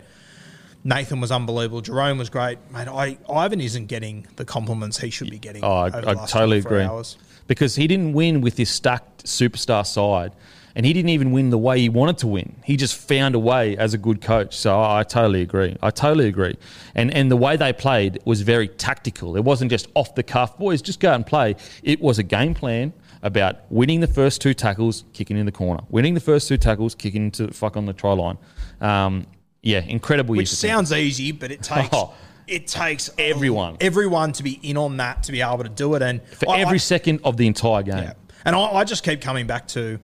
Nathan 0.85 1.21
was 1.21 1.31
unbelievable. 1.31 1.81
Jerome 1.81 2.19
was 2.19 2.29
great, 2.29 2.59
mate. 2.73 2.89
I, 2.89 3.17
Ivan 3.31 3.61
isn't 3.61 3.87
getting 3.87 4.27
the 4.37 4.45
compliments 4.45 4.99
he 4.99 5.11
should 5.11 5.31
be 5.31 5.39
getting. 5.39 5.63
Oh, 5.63 5.73
I, 5.73 5.87
I 5.87 6.15
totally 6.27 6.59
agree. 6.59 6.83
hours. 6.83 7.17
Because 7.47 7.77
he 7.77 7.87
didn't 7.87 8.13
win 8.13 8.41
with 8.41 8.57
this 8.57 8.71
stacked 8.71 9.25
superstar 9.25 9.87
side, 9.87 10.33
and 10.75 10.87
he 10.87 10.93
didn't 10.93 11.11
even 11.11 11.33
win 11.33 11.51
the 11.51 11.59
way 11.59 11.79
he 11.79 11.89
wanted 11.89 12.19
to 12.19 12.27
win. 12.27 12.57
He 12.65 12.77
just 12.77 12.97
found 12.97 13.35
a 13.35 13.39
way 13.39 13.77
as 13.77 13.95
a 13.95 13.99
good 13.99 14.21
coach. 14.21 14.57
So 14.57 14.81
I, 14.81 15.01
I 15.01 15.03
totally 15.03 15.43
agree. 15.43 15.77
I 15.83 15.91
totally 15.91 16.29
agree. 16.29 16.57
And 16.95 17.13
and 17.13 17.31
the 17.31 17.37
way 17.37 17.57
they 17.57 17.73
played 17.73 18.21
was 18.25 18.41
very 18.41 18.69
tactical. 18.69 19.37
It 19.37 19.45
wasn't 19.45 19.71
just 19.71 19.89
off 19.95 20.15
the 20.15 20.23
cuff, 20.23 20.59
boys. 20.59 20.83
Just 20.83 20.99
go 20.99 21.11
out 21.11 21.17
and 21.17 21.27
play. 21.27 21.57
It 21.83 22.01
was 22.01 22.19
a 22.19 22.23
game 22.23 22.55
plan 22.55 22.93
about 23.23 23.71
winning 23.71 24.01
the 24.01 24.07
first 24.09 24.41
two 24.41 24.55
tackles, 24.55 25.05
kicking 25.13 25.37
in 25.37 25.47
the 25.47 25.53
corner, 25.53 25.83
winning 25.91 26.15
the 26.15 26.21
first 26.21 26.49
two 26.49 26.57
tackles, 26.57 26.95
kicking 26.95 27.25
into 27.27 27.53
fuck 27.53 27.77
on 27.77 27.87
the 27.87 27.93
try 27.93 28.13
line. 28.13 28.39
Um, 28.81 29.27
yeah, 29.63 29.81
incredible. 29.81 30.33
Which 30.35 30.51
year 30.51 30.57
for 30.57 30.57
sounds 30.69 30.93
easy, 30.93 31.33
but 31.33 31.51
it 31.51 31.63
takes 31.73 31.89
Oh. 31.93 32.15
it 32.47 32.67
takes 32.67 33.11
Everyone. 33.19 33.77
everyone 33.81 34.33
to 34.33 34.43
be 34.43 34.59
in 34.63 34.77
on 34.77 34.97
that 34.99 35.23
to 35.25 35.33
be 35.33 35.41
able 35.41 35.63
to 35.63 35.69
do 35.69 35.95
it. 35.95 36.03
And 36.03 36.23
for 36.25 36.51
I- 36.51 36.59
every 36.61 36.75
I- 36.77 36.79
second 36.79 37.21
of 37.25 37.37
the 37.37 37.47
entire 37.47 37.83
game. 37.83 37.99
yeah. 37.99 38.13
And 38.45 38.57
I, 38.57 38.61
I 38.73 38.85
just 38.85 39.05
keep 39.05 39.21
coming 39.21 39.47
back 39.47 39.69
to 39.69 40.01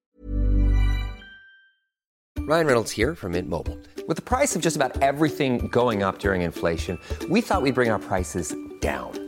Ryan 2.38 2.67
Reynolds 2.67 2.91
here 2.93 3.15
from 3.15 3.33
Mint 3.33 3.49
Mobile. 3.49 3.79
With 4.07 4.17
the 4.17 4.23
price 4.23 4.57
of 4.57 4.62
just 4.62 4.77
about 4.77 5.03
everything 5.03 5.69
going 5.69 6.03
up 6.03 6.19
during 6.19 6.43
inflation, 6.43 6.99
we 7.29 7.41
thought 7.43 7.61
we'd 7.62 7.75
bring 7.75 7.91
our 7.91 7.99
prices 7.99 8.55
down. 8.81 9.27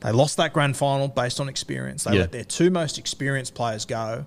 they 0.00 0.12
lost 0.12 0.36
that 0.36 0.52
grand 0.52 0.76
final 0.76 1.08
based 1.08 1.40
on 1.40 1.48
experience. 1.48 2.04
They 2.04 2.14
Yeah. 2.14 2.20
let 2.20 2.32
their 2.32 2.44
two 2.44 2.70
most 2.70 2.98
experienced 2.98 3.54
players 3.54 3.84
go. 3.84 4.26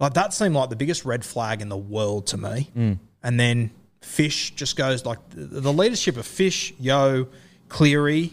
Like 0.00 0.14
that 0.14 0.32
seemed 0.32 0.54
like 0.54 0.70
the 0.70 0.76
biggest 0.76 1.04
red 1.04 1.24
flag 1.24 1.60
in 1.60 1.68
the 1.68 1.76
world 1.76 2.26
to 2.28 2.36
me. 2.36 2.70
Mm. 2.76 2.98
And 3.22 3.40
then 3.40 3.70
Fish 4.00 4.52
just 4.54 4.76
goes 4.76 5.04
like 5.04 5.18
the, 5.30 5.60
the 5.60 5.72
leadership 5.72 6.16
of 6.16 6.26
Fish, 6.26 6.72
Yeo, 6.78 7.26
Cleary, 7.68 8.32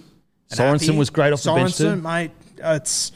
and 0.51 0.60
Sorensen 0.60 0.98
was 0.98 1.10
great 1.10 1.34
off 1.34 1.42
the 1.44 1.54
bench 1.54 1.77
too. 1.77 1.86
Sorensen, 1.86 2.01
mate, 2.04 2.32
it's 2.60 3.12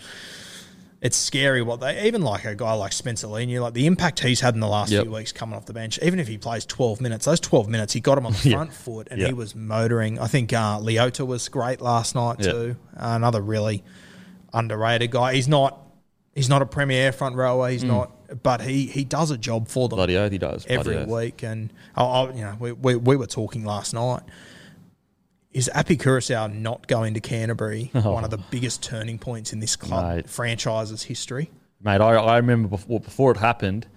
it's 1.01 1.15
scary 1.15 1.61
what 1.61 1.79
they 1.79 2.05
even 2.07 2.21
like 2.21 2.43
a 2.43 2.53
guy 2.55 2.73
like 2.73 2.91
Spencer 2.91 3.27
Leniu, 3.27 3.61
like 3.61 3.73
the 3.73 3.85
impact 3.85 4.19
he's 4.19 4.41
had 4.41 4.53
in 4.53 4.59
the 4.59 4.67
last 4.67 4.91
Yep. 4.91 5.03
few 5.03 5.11
weeks 5.13 5.31
coming 5.31 5.55
off 5.55 5.65
the 5.65 5.73
bench. 5.73 5.97
Even 6.01 6.19
if 6.19 6.27
he 6.27 6.37
plays 6.37 6.65
twelve 6.65 6.99
minutes, 6.99 7.25
those 7.25 7.39
twelve 7.39 7.69
minutes 7.69 7.93
he 7.93 7.99
got 8.01 8.17
him 8.17 8.25
on 8.25 8.33
the 8.33 8.39
Yeah. 8.49 8.55
front 8.55 8.73
foot 8.73 9.07
and 9.09 9.19
Yeah. 9.21 9.27
he 9.27 9.33
was 9.33 9.55
motoring. 9.55 10.19
I 10.19 10.27
think 10.27 10.51
uh, 10.51 10.77
Leota 10.79 11.25
was 11.25 11.47
great 11.47 11.79
last 11.81 12.15
night 12.15 12.37
Yeah. 12.39 12.51
too. 12.51 12.75
another 12.95 13.41
really 13.41 13.83
underrated 14.53 15.11
guy. 15.11 15.33
He's 15.35 15.47
not 15.47 15.79
he's 16.35 16.49
not 16.49 16.61
a 16.61 16.65
premier 16.65 17.11
front 17.11 17.35
rower. 17.35 17.69
He's 17.69 17.83
not, 17.83 18.11
but 18.43 18.61
he 18.61 18.85
he 18.87 19.03
does 19.03 19.31
a 19.31 19.37
job 19.37 19.67
for 19.67 19.87
them 19.89 19.97
Bloody 19.97 20.17
oath 20.17 20.31
he 20.31 20.37
does. 20.37 20.65
Every 20.67 21.05
week. 21.05 21.43
And 21.43 21.71
I, 21.95 22.03
I, 22.03 22.29
you 22.33 22.41
know, 22.41 22.57
we, 22.59 22.71
we, 22.71 22.95
we 22.95 23.15
were 23.15 23.27
talking 23.27 23.63
last 23.65 23.93
night. 23.93 24.21
Is 25.51 25.69
Api 25.73 25.97
Koroisau 25.97 26.53
not 26.53 26.87
going 26.87 27.15
to 27.15 27.19
Canterbury 27.19 27.91
oh. 27.95 28.11
one 28.11 28.23
of 28.23 28.29
the 28.29 28.37
biggest 28.37 28.83
turning 28.83 29.17
points 29.17 29.51
in 29.51 29.59
this 29.59 29.75
club 29.75 30.03
Oh. 30.03 30.15
Mate. 30.17 30.29
franchise's 30.29 31.03
history? 31.03 31.49
Mate, 31.81 32.01
I, 32.01 32.15
I 32.15 32.37
remember 32.37 32.67
before, 32.67 32.99
before 32.99 33.31
it 33.31 33.37
happened, 33.37 33.87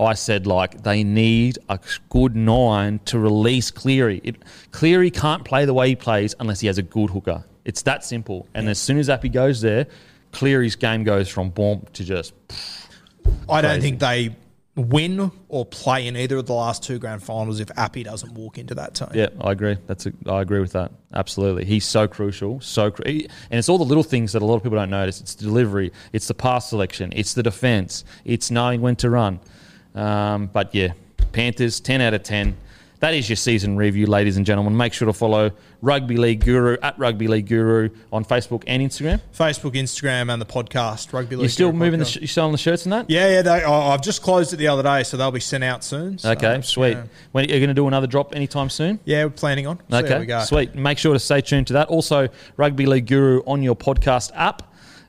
I 0.00 0.14
said 0.14 0.46
like 0.46 0.82
they 0.84 1.04
need 1.04 1.58
a 1.68 1.78
good 2.08 2.34
nine 2.34 3.00
to 3.06 3.18
release 3.18 3.70
Cleary. 3.70 4.20
It, 4.24 4.36
Cleary 4.70 5.10
can't 5.10 5.44
play 5.44 5.64
the 5.64 5.74
way 5.74 5.90
he 5.90 5.96
plays 5.96 6.34
unless 6.40 6.60
he 6.60 6.66
has 6.68 6.78
a 6.78 6.82
good 6.82 7.10
hooker. 7.10 7.44
It's 7.64 7.82
that 7.82 8.04
simple. 8.04 8.48
And 8.54 8.68
as 8.68 8.78
soon 8.78 8.98
as 8.98 9.10
Appy 9.10 9.28
goes 9.28 9.60
there, 9.60 9.86
Cleary's 10.32 10.76
game 10.76 11.04
goes 11.04 11.28
from 11.28 11.50
bomb 11.50 11.86
to 11.92 12.04
just 12.04 12.32
I 13.48 13.60
don't 13.60 13.80
think 13.80 14.00
they 14.00 14.34
win 14.74 15.30
or 15.48 15.66
play 15.66 16.06
in 16.06 16.16
either 16.16 16.38
of 16.38 16.46
the 16.46 16.54
last 16.54 16.82
two 16.82 16.98
grand 16.98 17.22
finals 17.22 17.60
if 17.60 17.68
Api 17.76 18.04
doesn't 18.04 18.32
walk 18.32 18.56
into 18.56 18.74
that 18.74 18.94
team. 18.94 19.08
Yeah, 19.12 19.28
I 19.40 19.52
agree. 19.52 19.76
That's 19.86 20.06
a, 20.06 20.12
I 20.26 20.40
agree 20.40 20.60
with 20.60 20.72
that. 20.72 20.92
Absolutely, 21.12 21.64
he's 21.64 21.84
so 21.84 22.08
crucial. 22.08 22.60
So 22.60 22.86
and 23.04 23.28
it's 23.50 23.68
all 23.68 23.78
the 23.78 23.84
little 23.84 24.02
things 24.02 24.32
that 24.32 24.40
a 24.40 24.46
lot 24.46 24.56
of 24.56 24.62
people 24.62 24.78
don't 24.78 24.90
notice. 24.90 25.20
It's 25.20 25.34
delivery, 25.34 25.92
it's 26.12 26.26
the 26.26 26.34
pass 26.34 26.70
selection, 26.70 27.12
it's 27.14 27.34
the 27.34 27.42
defense, 27.42 28.04
it's 28.24 28.50
knowing 28.50 28.80
when 28.80 28.96
to 28.96 29.10
run. 29.10 29.40
Um, 29.94 30.46
but 30.46 30.74
yeah, 30.74 30.94
Panthers 31.32 31.80
ten 31.80 32.00
out 32.00 32.14
of 32.14 32.22
ten. 32.22 32.56
That 33.02 33.14
is 33.14 33.28
your 33.28 33.34
season 33.34 33.76
review, 33.76 34.06
ladies 34.06 34.36
and 34.36 34.46
gentlemen. 34.46 34.76
Make 34.76 34.92
sure 34.92 35.06
to 35.06 35.12
follow 35.12 35.50
Rugby 35.80 36.16
League 36.16 36.44
Guru 36.44 36.76
at 36.84 36.96
Rugby 37.00 37.26
League 37.26 37.48
Guru 37.48 37.88
on 38.12 38.24
Facebook 38.24 38.62
and 38.68 38.80
Instagram. 38.80 39.20
Facebook, 39.36 39.72
Instagram, 39.72 40.32
and 40.32 40.40
the 40.40 40.46
podcast. 40.46 41.12
Rugby 41.12 41.34
League. 41.34 41.42
You're 41.42 41.48
still 41.48 41.72
Guru 41.72 41.80
moving 41.80 41.98
the 41.98 42.04
sh- 42.06 42.18
you 42.20 42.28
selling 42.28 42.52
the 42.52 42.58
shirts 42.58 42.84
and 42.86 42.92
that? 42.92 43.10
Yeah, 43.10 43.28
yeah. 43.28 43.42
They, 43.42 43.64
I, 43.64 43.92
I've 43.92 44.02
just 44.02 44.22
closed 44.22 44.52
it 44.52 44.58
the 44.58 44.68
other 44.68 44.84
day, 44.84 45.02
so 45.02 45.16
they'll 45.16 45.32
be 45.32 45.40
sent 45.40 45.64
out 45.64 45.82
soon. 45.82 46.16
So, 46.18 46.30
Okay, 46.30 46.60
sweet. 46.62 46.92
Yeah, 46.92 47.02
When 47.32 47.44
are 47.44 47.52
you 47.52 47.58
going 47.58 47.66
to 47.70 47.74
do 47.74 47.88
another 47.88 48.06
drop 48.06 48.36
anytime 48.36 48.70
soon? 48.70 49.00
yeah 49.04 49.24
we're 49.24 49.30
planning 49.30 49.66
on. 49.66 49.80
So 49.90 49.96
Okay, 49.98 50.08
there 50.08 50.20
we 50.20 50.26
go. 50.26 50.44
sweet. 50.44 50.76
Make 50.76 50.98
sure 50.98 51.12
to 51.12 51.18
stay 51.18 51.40
tuned 51.40 51.66
to 51.66 51.72
that. 51.72 51.88
Also, 51.88 52.28
Rugby 52.56 52.86
League 52.86 53.06
Guru 53.08 53.40
on 53.48 53.64
your 53.64 53.74
podcast 53.74 54.30
app. 54.36 54.62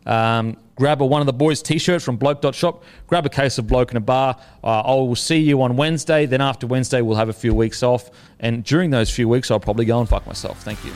Um, 0.08 0.58
grab 0.76 1.02
a 1.02 1.06
one 1.06 1.22
of 1.22 1.26
the 1.26 1.34
boys' 1.34 1.62
t-shirts 1.62 2.04
from 2.04 2.18
bloke.shop. 2.18 2.84
Grab 3.08 3.26
a 3.26 3.30
case 3.30 3.58
of 3.58 3.68
bloke 3.68 3.92
in 3.92 3.98
a 3.98 4.02
bar. 4.02 4.38
Uh, 4.64 4.82
I 4.82 4.94
will 4.96 5.16
see 5.16 5.40
you 5.40 5.62
on 5.62 5.76
Wednesday. 5.76 6.26
Then 6.26 6.42
after 6.42 6.68
Wednesday, 6.68 7.02
we'll 7.02 7.18
have 7.18 7.30
a 7.30 7.34
few 7.34 7.54
weeks 7.54 7.84
off. 7.84 8.10
And 8.40 8.64
during 8.64 8.90
those 8.90 9.10
few 9.10 9.30
weeks, 9.30 9.52
I'll 9.52 9.60
probably 9.60 9.86
go 9.86 10.00
and 10.00 10.10
fuck 10.10 10.26
myself. 10.26 10.62
Thank 10.64 10.84
you. 10.86 10.92